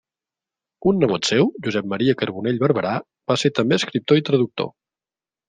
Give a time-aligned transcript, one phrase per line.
[0.91, 2.95] Un nebot seu, Josep Maria Carbonell Barberà,
[3.33, 4.73] va ser també escriptor i traductor.